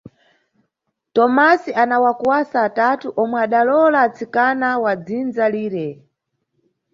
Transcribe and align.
Tomasi 1.13 1.71
ana 1.81 1.95
wakuwasa 2.03 2.57
atatu 2.67 3.07
omwe 3.21 3.37
adalowola 3.45 3.97
atsikana 4.07 4.69
wa 4.83 4.93
dzindza 5.05 5.45
lire. 5.53 5.87